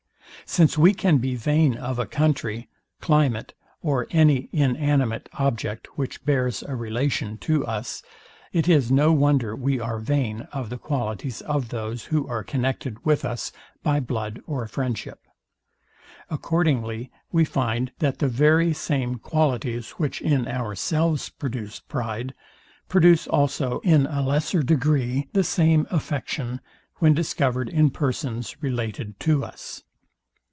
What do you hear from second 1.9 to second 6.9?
a country, climate or any inanimate object, which bears a